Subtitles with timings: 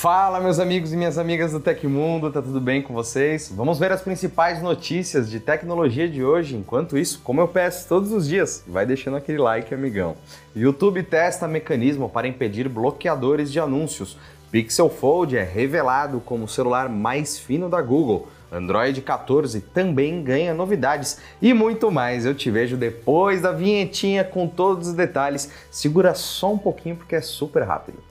[0.00, 3.52] Fala, meus amigos e minhas amigas do Tecmundo, tá tudo bem com vocês?
[3.54, 6.56] Vamos ver as principais notícias de tecnologia de hoje.
[6.56, 10.16] Enquanto isso, como eu peço todos os dias, vai deixando aquele like, amigão.
[10.56, 14.16] YouTube testa mecanismo para impedir bloqueadores de anúncios.
[14.50, 18.26] Pixel Fold é revelado como o celular mais fino da Google.
[18.50, 22.24] Android 14 também ganha novidades e muito mais.
[22.24, 25.52] Eu te vejo depois da vinhetinha com todos os detalhes.
[25.70, 28.09] Segura só um pouquinho porque é super rápido.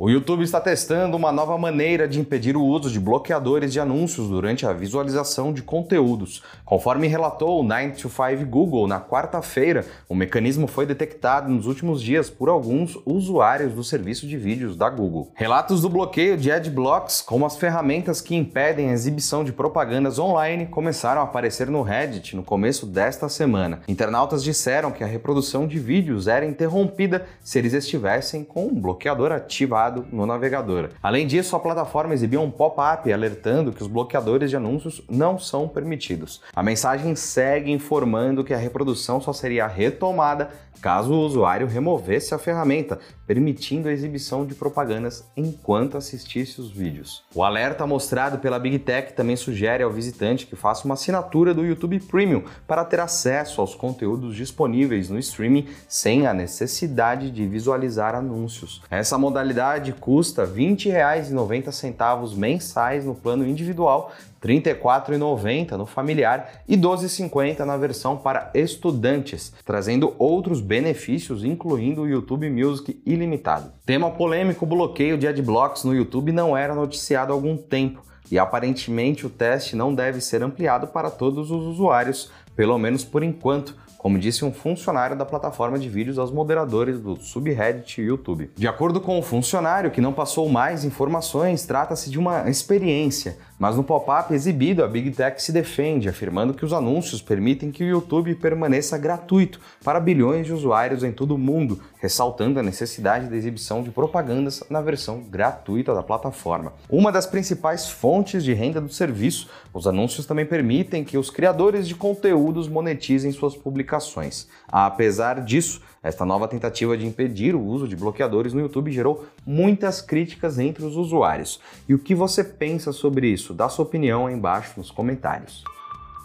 [0.00, 4.28] O YouTube está testando uma nova maneira de impedir o uso de bloqueadores de anúncios
[4.28, 6.40] durante a visualização de conteúdos.
[6.64, 12.48] Conforme relatou o 9to5 Google na quarta-feira, o mecanismo foi detectado nos últimos dias por
[12.48, 15.32] alguns usuários do serviço de vídeos da Google.
[15.34, 20.66] Relatos do bloqueio de adblocks, como as ferramentas que impedem a exibição de propagandas online,
[20.66, 23.80] começaram a aparecer no Reddit no começo desta semana.
[23.88, 29.32] Internautas disseram que a reprodução de vídeos era interrompida se eles estivessem com um bloqueador
[29.32, 30.90] ativado no navegador.
[31.02, 35.68] Além disso, a plataforma exibia um pop-up alertando que os bloqueadores de anúncios não são
[35.68, 36.40] permitidos.
[36.54, 42.38] A mensagem segue informando que a reprodução só seria retomada caso o usuário removesse a
[42.38, 47.24] ferramenta, permitindo a exibição de propagandas enquanto assistisse os vídeos.
[47.34, 51.64] O alerta mostrado pela Big Tech também sugere ao visitante que faça uma assinatura do
[51.64, 58.14] YouTube Premium para ter acesso aos conteúdos disponíveis no streaming sem a necessidade de visualizar
[58.14, 58.82] anúncios.
[58.90, 64.12] Essa modalidade custa R$ 20,90 mensais no plano individual
[64.42, 72.02] R$ 34,90 no familiar e R$ 12,50 na versão para estudantes, trazendo outros benefícios, incluindo
[72.02, 73.72] o YouTube Music ilimitado.
[73.84, 79.26] Tema polêmico: bloqueio de adblocks no YouTube não era noticiado há algum tempo e aparentemente
[79.26, 84.18] o teste não deve ser ampliado para todos os usuários, pelo menos por enquanto como
[84.18, 88.50] disse um funcionário da plataforma de vídeos aos moderadores do subreddit YouTube.
[88.56, 93.76] De acordo com o funcionário, que não passou mais informações, trata-se de uma experiência mas
[93.76, 97.88] no pop-up exibido, a Big Tech se defende, afirmando que os anúncios permitem que o
[97.88, 103.36] YouTube permaneça gratuito para bilhões de usuários em todo o mundo, ressaltando a necessidade da
[103.36, 106.72] exibição de propagandas na versão gratuita da plataforma.
[106.88, 111.88] Uma das principais fontes de renda do serviço, os anúncios também permitem que os criadores
[111.88, 114.46] de conteúdos monetizem suas publicações.
[114.70, 120.00] Apesar disso, esta nova tentativa de impedir o uso de bloqueadores no YouTube gerou muitas
[120.00, 121.60] críticas entre os usuários.
[121.88, 123.47] E o que você pensa sobre isso?
[123.54, 125.64] Dá sua opinião aí embaixo nos comentários.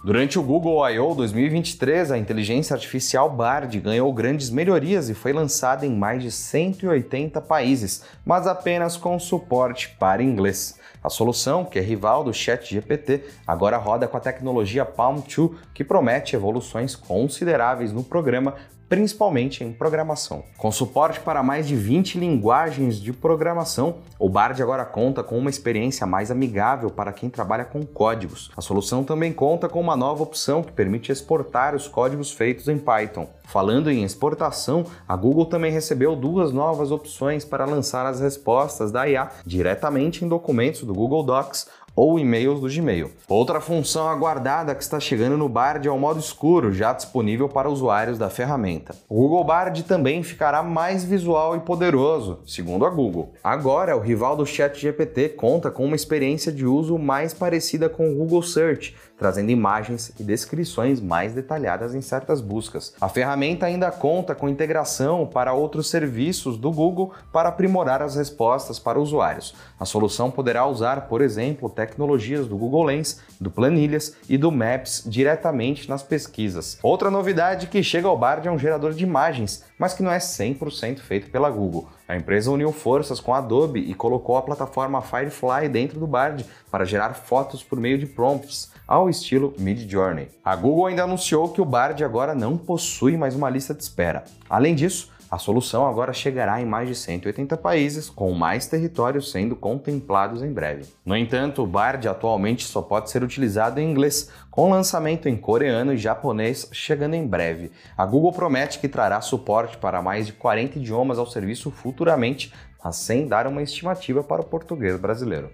[0.04, 1.16] Durante o Google I.O.
[1.16, 7.40] 2023, a inteligência artificial Bard ganhou grandes melhorias e foi lançada em mais de 180
[7.40, 10.78] países, mas apenas com suporte para inglês.
[11.02, 15.86] A solução, que é rival do ChatGPT, agora roda com a tecnologia Palm 2, que
[15.86, 18.56] promete evoluções consideráveis no programa
[18.94, 20.44] principalmente em programação.
[20.56, 25.50] Com suporte para mais de 20 linguagens de programação, o Bard agora conta com uma
[25.50, 28.52] experiência mais amigável para quem trabalha com códigos.
[28.56, 32.78] A solução também conta com uma nova opção que permite exportar os códigos feitos em
[32.78, 33.28] Python.
[33.46, 39.08] Falando em exportação, a Google também recebeu duas novas opções para lançar as respostas da
[39.08, 43.12] IA diretamente em documentos do Google Docs ou e-mails do Gmail.
[43.28, 47.70] Outra função aguardada que está chegando no Bard é o modo escuro, já disponível para
[47.70, 48.96] usuários da ferramenta.
[49.08, 53.34] O Google Bard também ficará mais visual e poderoso, segundo a Google.
[53.44, 58.16] Agora, o rival do ChatGPT conta com uma experiência de uso mais parecida com o
[58.16, 62.94] Google Search, trazendo imagens e descrições mais detalhadas em certas buscas.
[63.00, 68.80] A ferramenta ainda conta com integração para outros serviços do Google para aprimorar as respostas
[68.80, 69.56] para usuários.
[69.80, 75.04] A solução poderá usar, por exemplo, tecnologias do Google Lens, do Planilhas e do Maps
[75.06, 76.78] diretamente nas pesquisas.
[76.82, 80.18] Outra novidade que chega ao Bard é um gerador de imagens, mas que não é
[80.18, 81.90] 100% feito pela Google.
[82.08, 86.46] A empresa uniu forças com a Adobe e colocou a plataforma Firefly dentro do Bard
[86.72, 90.30] para gerar fotos por meio de prompts, ao estilo Midjourney.
[90.42, 94.24] A Google ainda anunciou que o Bard agora não possui mais uma lista de espera.
[94.50, 99.56] Além disso, a solução agora chegará em mais de 180 países, com mais territórios sendo
[99.56, 100.86] contemplados em breve.
[101.04, 105.92] No entanto, o Bard atualmente só pode ser utilizado em inglês, com lançamento em coreano
[105.92, 107.72] e japonês chegando em breve.
[107.98, 112.54] A Google promete que trará suporte para mais de 40 idiomas ao serviço futuramente,
[112.84, 115.50] mas sem dar uma estimativa para o português brasileiro.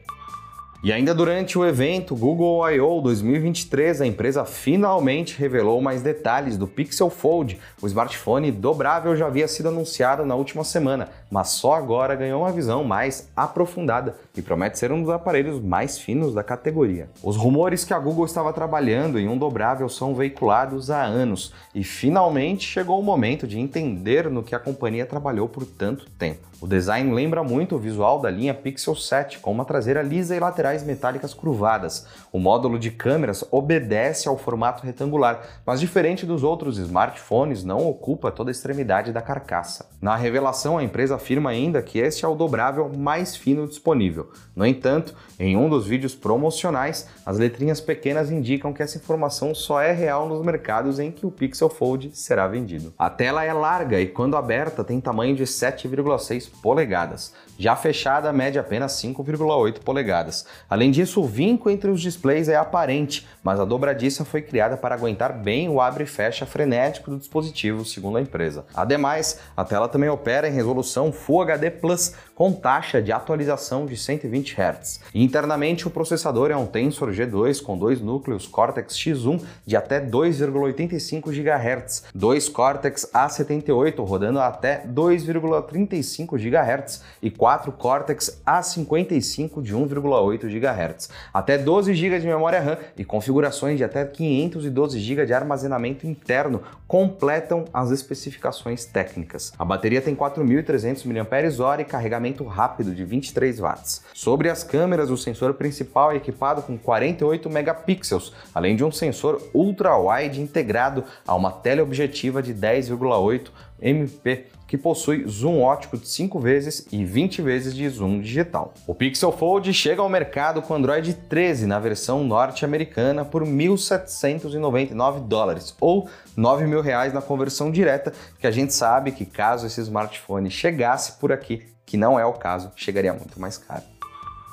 [0.82, 3.02] E ainda durante o evento Google I.O.
[3.02, 7.60] 2023, a empresa finalmente revelou mais detalhes do Pixel Fold.
[7.82, 12.52] O smartphone dobrável já havia sido anunciado na última semana, mas só agora ganhou uma
[12.54, 17.10] visão mais aprofundada e promete ser um dos aparelhos mais finos da categoria.
[17.22, 21.84] Os rumores que a Google estava trabalhando em um dobrável são veiculados há anos e
[21.84, 26.48] finalmente chegou o momento de entender no que a companhia trabalhou por tanto tempo.
[26.62, 30.40] O design lembra muito o visual da linha Pixel 7, com uma traseira lisa e
[30.84, 32.06] metálicas curvadas.
[32.32, 38.32] O módulo de câmeras obedece ao formato retangular, mas diferente dos outros smartphones, não ocupa
[38.32, 39.90] toda a extremidade da carcaça.
[40.02, 44.30] Na revelação, a empresa afirma ainda que este é o dobrável mais fino disponível.
[44.56, 49.82] No entanto, em um dos vídeos promocionais, as letrinhas pequenas indicam que essa informação só
[49.82, 52.94] é real nos mercados em que o Pixel Fold será vendido.
[52.98, 57.34] A tela é larga e, quando aberta, tem tamanho de 7,6 polegadas.
[57.58, 60.46] Já fechada, mede apenas 5,8 polegadas.
[60.70, 64.96] Além disso, o vinco entre os displays é aparente, mas a dobradiça foi criada para
[64.96, 68.66] aguentar bem o abre e fecha frenético do dispositivo, segundo a empresa.
[68.74, 73.98] Ademais, a tela também opera em resolução Full HD Plus com taxa de atualização de
[73.98, 75.02] 120 Hz.
[75.14, 81.34] Internamente, o processador é um Tensor G2 com dois núcleos Cortex X1 de até 2,85
[81.34, 91.10] GHz, dois Cortex A78 rodando até 2,35 GHz e quatro Cortex A55 de 1,8 GHz,
[91.34, 96.62] até 12 GB de memória RAM e configurações de até 512 GB de armazenamento interno
[96.88, 99.52] completam as especificações técnicas.
[99.60, 104.04] A bateria tem 4.300 mAh e carregamento rápido de 23 watts.
[104.14, 109.42] Sobre as câmeras, o sensor principal é equipado com 48 megapixels, além de um sensor
[109.54, 113.50] ultra-wide integrado a uma teleobjetiva de 10,8
[113.82, 118.74] MP que possui zoom ótico de 5 vezes e 20 vezes de zoom digital.
[118.86, 125.76] O Pixel Fold chega ao mercado com Android 13 na versão norte-americana por 1.799 dólares
[125.82, 130.52] ou 9 mil reais na conversão direta, que a gente sabe que caso esse smartphone
[130.52, 133.82] chegasse por aqui, que não é o caso, chegaria muito mais caro.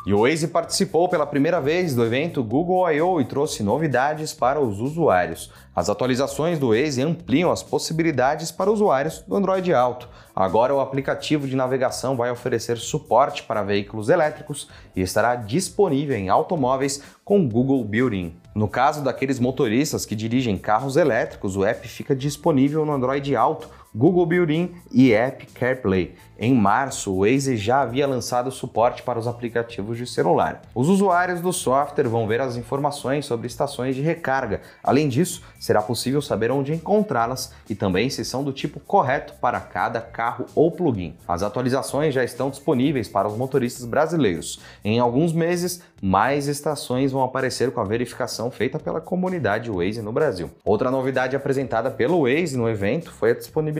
[0.06, 3.20] E o Waze participou pela primeira vez do evento Google I.O.
[3.20, 5.52] e trouxe novidades para os usuários.
[5.74, 10.08] As atualizações do Waze ampliam as possibilidades para usuários do Android Auto.
[10.34, 16.30] Agora o aplicativo de navegação vai oferecer suporte para veículos elétricos e estará disponível em
[16.30, 18.34] automóveis com Google Built-in.
[18.54, 23.68] No caso daqueles motoristas que dirigem carros elétricos, o app fica disponível no Android Auto
[23.96, 26.14] Google Built-in e App CarPlay.
[26.38, 30.60] Em março, o Waze já havia lançado suporte para os aplicativos de celular.
[30.74, 34.60] Os usuários do software vão ver as informações sobre estações de recarga.
[34.84, 39.58] Além disso, será possível saber onde encontrá-las e também se são do tipo correto para
[39.60, 41.16] cada carro ou plugin.
[41.26, 44.60] As atualizações já estão disponíveis para os motoristas brasileiros.
[44.84, 50.12] Em alguns meses, mais estações vão aparecer com a verificação feita pela comunidade Waze no
[50.12, 50.50] Brasil.
[50.66, 53.34] Outra novidade apresentada pelo Waze no evento foi a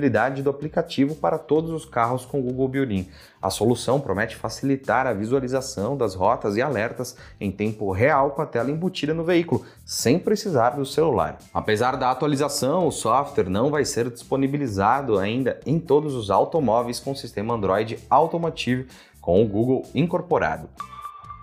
[0.07, 3.09] disponibilidade do aplicativo para todos os carros com Google Built-in.
[3.43, 8.47] A solução promete facilitar a visualização das rotas e alertas em tempo real com a
[8.47, 11.39] tela embutida no veículo, sem precisar do celular.
[11.53, 17.15] Apesar da atualização, o software não vai ser disponibilizado ainda em todos os automóveis com
[17.15, 18.89] sistema Android Automotive
[19.21, 20.69] com o Google incorporado.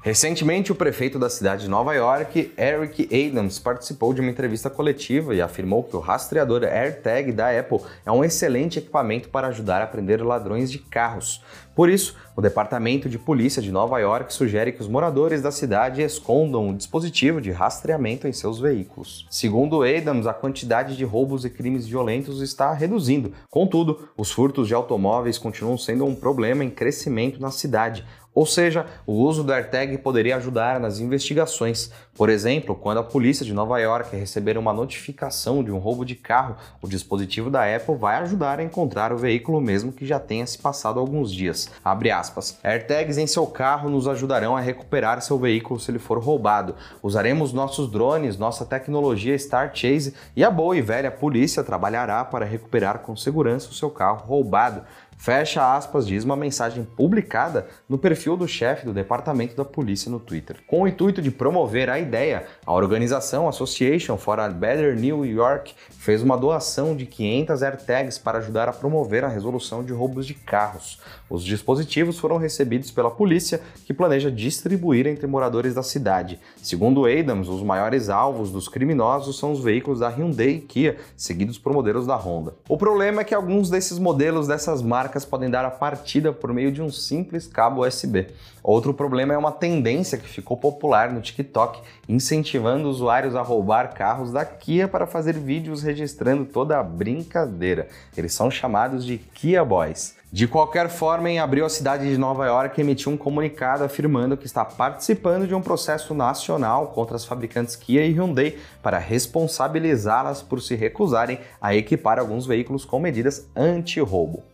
[0.03, 5.33] Recentemente, o prefeito da cidade de Nova York, Eric Adams, participou de uma entrevista coletiva
[5.33, 9.88] e afirmou que o rastreador AirTag da Apple é um excelente equipamento para ajudar a
[9.88, 11.41] prender ladrões de carros.
[11.73, 16.01] Por isso, o Departamento de Polícia de Nova York sugere que os moradores da cidade
[16.01, 19.25] escondam o dispositivo de rastreamento em seus veículos.
[19.31, 23.31] Segundo Adams, a quantidade de roubos e crimes violentos está reduzindo.
[23.50, 28.05] Contudo, os furtos de automóveis continuam sendo um problema em crescimento na cidade.
[28.35, 31.91] Ou seja, o uso do AirTag poderia ajudar nas investigações.
[32.15, 36.15] Por exemplo, quando a polícia de Nova York receber uma notificação de um roubo de
[36.15, 40.47] carro, o dispositivo da Apple vai ajudar a encontrar o veículo mesmo que já tenha
[40.47, 41.69] se passado alguns dias.
[41.83, 42.57] Abre aspas.
[42.63, 46.75] AirTags em seu carro nos ajudarão a recuperar seu veículo se ele for roubado.
[47.01, 52.45] Usaremos nossos drones, nossa tecnologia Star Chase e a boa e velha polícia trabalhará para
[52.45, 54.83] recuperar com segurança o seu carro roubado.
[55.17, 60.20] Fecha aspas, diz uma mensagem publicada no perfil do chefe do departamento da polícia no
[60.20, 60.58] Twitter.
[60.67, 65.74] Com o intuito de promover a ideia, a organização Association for a Better New York
[65.91, 70.34] fez uma doação de 500 AirTags para ajudar a promover a resolução de roubos de
[70.34, 71.00] carros.
[71.29, 76.39] Os dispositivos foram recebidos pela polícia, que planeja distribuir entre moradores da cidade.
[76.62, 81.58] Segundo Adams, os maiores alvos dos criminosos são os veículos da Hyundai e Kia, seguidos
[81.58, 82.55] por modelos da Honda.
[82.67, 86.53] O problema é que alguns desses modelos dessas marcas marcas podem dar a partida por
[86.53, 88.27] meio de um simples cabo USB.
[88.63, 94.31] Outro problema é uma tendência que ficou popular no TikTok, incentivando usuários a roubar carros
[94.31, 97.89] da Kia para fazer vídeos registrando toda a brincadeira.
[98.15, 100.15] Eles são chamados de Kia Boys.
[100.31, 104.48] De qualquer forma, em abril, a cidade de Nova York emitiu um comunicado afirmando que
[104.48, 110.62] está participando de um processo nacional contra as fabricantes Kia e Hyundai para responsabilizá-las por
[110.62, 114.52] se recusarem a equipar alguns veículos com medidas anti-roubo.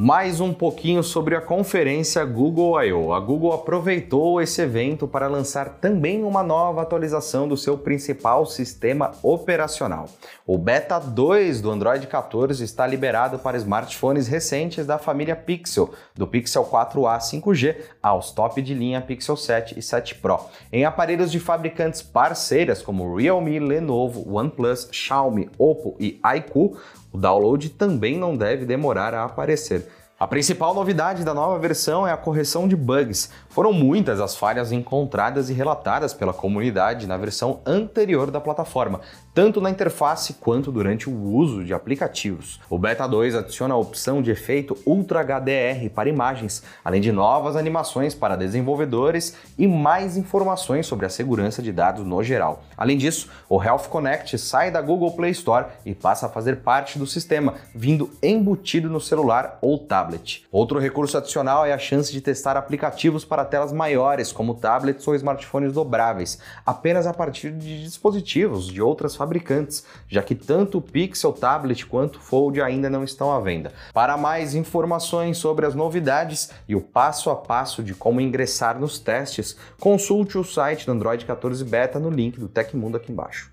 [0.00, 3.12] Mais um pouquinho sobre a conferência Google I.O.
[3.12, 9.10] A Google aproveitou esse evento para lançar também uma nova atualização do seu principal sistema
[9.24, 10.08] operacional.
[10.46, 16.28] O Beta 2 do Android 14 está liberado para smartphones recentes da família Pixel, do
[16.28, 20.38] Pixel 4a 5G aos top de linha Pixel 7 e 7 Pro.
[20.72, 26.76] Em aparelhos de fabricantes parceiras como Realme, Lenovo, OnePlus, Xiaomi, Oppo e iQOO,
[27.12, 29.88] o download também não deve demorar a aparecer.
[30.20, 33.30] A principal novidade da nova versão é a correção de bugs.
[33.48, 39.00] Foram muitas as falhas encontradas e relatadas pela comunidade na versão anterior da plataforma,
[39.38, 42.58] tanto na interface quanto durante o uso de aplicativos.
[42.68, 47.54] O Beta 2 adiciona a opção de efeito Ultra HDR para imagens, além de novas
[47.54, 52.64] animações para desenvolvedores e mais informações sobre a segurança de dados no geral.
[52.76, 56.98] Além disso, o Health Connect sai da Google Play Store e passa a fazer parte
[56.98, 60.48] do sistema, vindo embutido no celular ou tablet.
[60.50, 65.14] Outro recurso adicional é a chance de testar aplicativos para telas maiores, como tablets ou
[65.14, 70.82] smartphones dobráveis, apenas a partir de dispositivos de outras fabricantes fabricantes, já que tanto o
[70.82, 73.72] Pixel Tablet quanto o Fold ainda não estão à venda.
[73.92, 78.98] Para mais informações sobre as novidades e o passo a passo de como ingressar nos
[78.98, 83.50] testes, consulte o site do Android 14 Beta no link do Tecmundo aqui embaixo.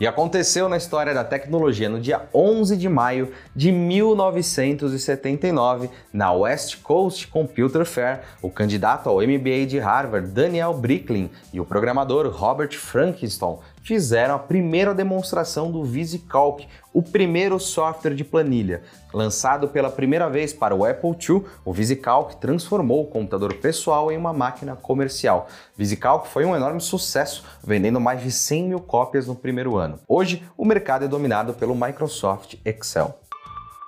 [0.00, 6.80] E aconteceu na história da tecnologia no dia 11 de maio de 1979, na West
[6.82, 12.78] Coast Computer Fair, o candidato ao MBA de Harvard, Daniel Bricklin, e o programador Robert
[12.78, 18.82] Frankenstein fizeram a primeira demonstração do VisiCalc, o primeiro software de planilha.
[19.12, 24.16] Lançado pela primeira vez para o Apple II, o VisiCalc transformou o computador pessoal em
[24.16, 25.48] uma máquina comercial.
[25.76, 29.98] VisiCalc foi um enorme sucesso, vendendo mais de 100 mil cópias no primeiro ano.
[30.06, 33.18] Hoje, o mercado é dominado pelo Microsoft Excel.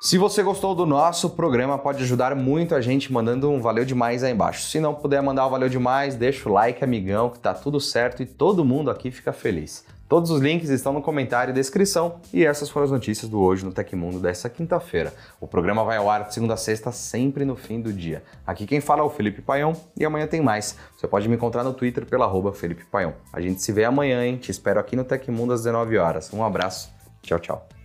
[0.03, 4.25] Se você gostou do nosso programa, pode ajudar muito a gente mandando um valeu demais
[4.25, 4.63] aí embaixo.
[4.63, 8.23] Se não puder mandar um valeu demais, deixa o like, amigão, que tá tudo certo
[8.23, 9.85] e todo mundo aqui fica feliz.
[10.09, 13.63] Todos os links estão no comentário e descrição e essas foram as notícias do Hoje
[13.63, 15.13] no Tecmundo dessa quinta-feira.
[15.39, 18.23] O programa vai ao ar de segunda a sexta, sempre no fim do dia.
[18.47, 20.79] Aqui quem fala é o Felipe Paião e amanhã tem mais.
[20.97, 23.13] Você pode me encontrar no Twitter pela arroba Felipe Paião.
[23.31, 24.39] A gente se vê amanhã, hein?
[24.39, 26.33] Te espero aqui no Tecmundo às 19 horas.
[26.33, 26.91] Um abraço,
[27.23, 27.80] tchau, tchau.